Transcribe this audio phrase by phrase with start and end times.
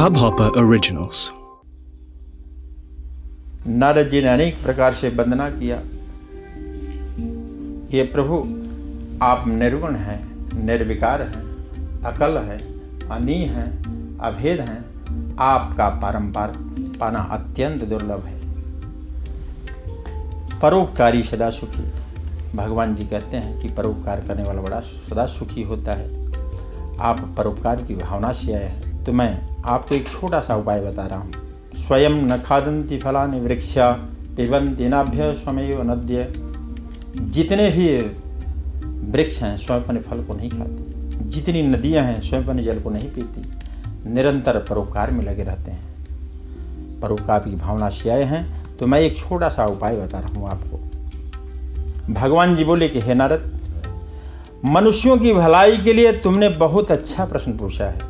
[0.00, 1.30] Hubhopper Originals.
[3.66, 5.76] Narad ji ने अनेक प्रकार से वंदना किया।
[7.96, 8.38] ये प्रभु,
[9.24, 11.42] आप निर्गुण हैं, निर्विकार हैं,
[12.02, 12.58] अकल हैं
[13.08, 13.84] अनी हैं,
[14.18, 14.84] अभेद हैं।
[15.36, 16.52] आपका पारंपार
[17.00, 18.40] पाना अत्यंत दुर्लभ है।
[20.60, 21.92] परोपकारी सदा सुखी।
[22.56, 26.26] भगवान जी कहते हैं कि परोपकार करने वाला बड़ा सदा सुखी होता है।
[27.00, 31.06] आप परोपकार की भावना से आए हैं। तो मैं आपको एक छोटा सा उपाय बता
[31.06, 31.32] रहा हूँ।
[31.74, 33.92] स्वयं न खादंती फलानि वृक्षा
[34.36, 36.32] पिबंती नाभ्य स्वमेव नद्य।
[37.16, 37.98] जितने भी
[39.12, 40.84] वृक्ष हैं, स्वयं अपने फल को नहीं खाते।
[41.24, 43.42] जितनी नदियाँ हैं, स्वयं अपने जल को नहीं पीती।
[44.10, 45.82] निरंतर परोपकार में लगे रहते हैं।
[47.00, 50.48] परोपकार की भावना से आए हैं। तो मैं एक छोटा सा उपाय बता रहा हूँ
[50.48, 50.80] आपको।
[52.14, 53.60] भगवान जी बोले कि, हे नारद,
[54.64, 58.09] मनुष्यों की भलाई के लिए तुमने बहुत अच्छा प्रश्न पूछा है।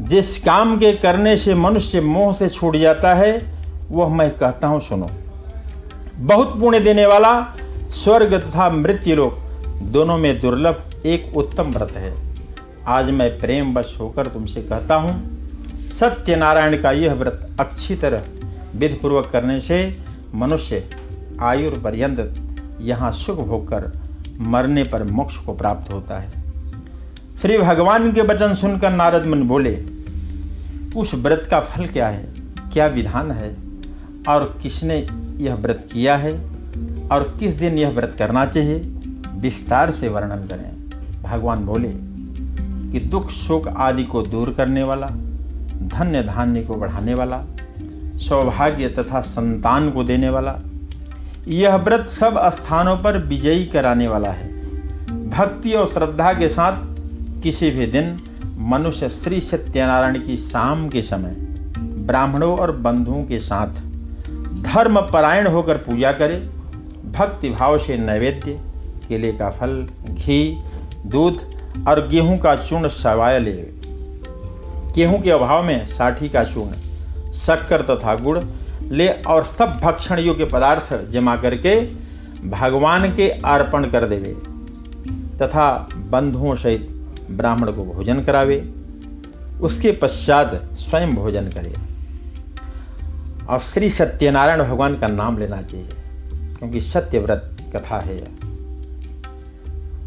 [0.00, 3.32] जिस काम के करने से मनुष्य मोह से छूट जाता है,
[3.90, 5.10] वह मैं कहता हूँ, सुनो।
[6.16, 7.56] बहुत पुण्य देने वाला,
[7.94, 9.38] स्वर्ग तथा मृत्यु लोक,
[9.82, 12.12] दोनों में दुर्लभ एक उत्तम व्रत है।
[12.86, 15.14] आज मैं प्रेम वश होकर तुमसे कहता हूँ,
[15.90, 18.24] सत्यनारायण का यह व्रत अच्छी तरह
[18.76, 19.98] विधिपूर्वक करने से
[20.34, 20.88] मनुष्य
[21.40, 23.92] आयुर पर्यंत यहाँ सुख भोग कर
[24.40, 26.43] मरने पर मोक्ष को प्राप्त होता है।
[27.44, 29.84] श्री भगवान के वचन सुनकर नारद मन बोले,
[30.96, 32.28] उस व्रत का फल क्या है?
[32.72, 33.56] क्या विधान है?
[34.28, 36.32] और किसने यह व्रत किया है?
[37.12, 38.78] और किस दिन यह व्रत करना चाहिए?
[39.34, 40.90] विस्तार से वर्णन करें।
[41.22, 41.88] भगवान बोले,
[42.92, 45.06] कि दुख, शोक आदि को दूर करने वाला,
[45.82, 47.44] धन्य धान्य को बढ़ाने वाला,
[48.16, 50.58] सौभाग्य तथा संतान को देने वाला,
[51.48, 54.48] यह व्रत सब स्थानों पर विजयी कराने वाला है।
[55.30, 56.93] भक्ति और श्रद्धा के साथ
[57.44, 58.06] किसी भी दिन
[58.58, 61.34] मनुष्य श्री सत्यनारायण की शाम के समय
[62.06, 63.80] ब्राह्मणों और बंधुओं के साथ
[64.62, 66.36] धर्म परायण होकर पूजा करे,
[67.12, 68.52] भक्ति भाव से नैवेद्य,
[69.08, 69.76] केले का फल,
[70.10, 70.56] घी,
[71.06, 71.42] दूध
[71.88, 73.52] और गेहूँ का चूर्ण सवाय ले।
[74.94, 78.38] गेहूँ के अभाव में साठी का चूर्ण, शक्कर तथा गुड़
[78.90, 81.76] ले और सब भक्षण योग्य पदार्थ जमा करके
[82.48, 84.34] भगवान के अर्पण कर देवे।
[85.38, 86.90] तथा बंधुओं सहित
[87.30, 88.72] ब्राह्मण को भोजन करावे,
[89.60, 91.74] उसके पश्चात स्वयं भोजन करे।
[93.46, 95.88] और श्री सत्यनारायण भगवान का नाम लेना चाहिए,
[96.30, 98.18] क्योंकि सत्यव्रत कथा है।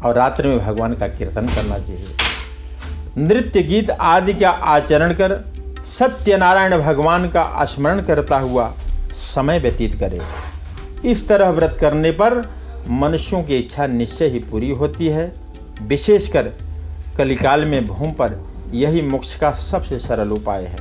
[0.00, 2.06] और रात्रि में भगवान का कीर्तन करना चाहिए।
[3.18, 5.52] नृत्य गीत आदि का आचरण कर
[5.84, 8.72] सत्यनारायण भगवान का स्मरण करता हुआ
[9.12, 10.20] समय व्यतीत करे।
[11.10, 12.50] इस तरह व्रत करने पर
[12.88, 15.32] मनुष्यों की इच्छा निश्चय ही पूरी होती है,
[15.82, 16.50] विशेषकर
[17.16, 18.38] कलिकाल में भूम पर
[18.74, 20.78] यही मोक्ष का सबसे सरल उपाय है।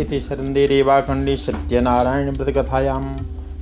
[0.00, 3.04] इति सरंदे रेवाखंडी सत्यनारायण व्रत कथायाम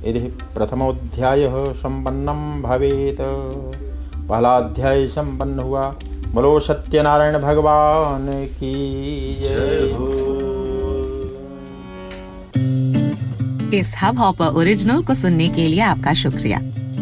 [0.05, 0.19] यदि
[0.55, 3.17] प्रथमोध्याय संपन्नम भवेत।
[4.29, 5.87] पहला अध्याय संपन्न हुआ।
[6.33, 8.73] बोलो सत्यनारायण भगवान की
[13.77, 16.59] इस हब हॉपर ओरिजिनल को सुनने के लिए आपका शुक्रिया।